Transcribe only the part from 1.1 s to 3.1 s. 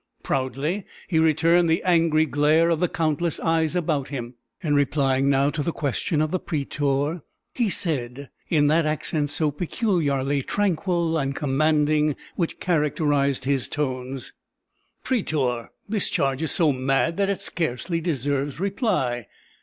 returned the angry glare of the